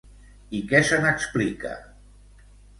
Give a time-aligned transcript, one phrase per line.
[0.59, 1.77] I què se n'explica?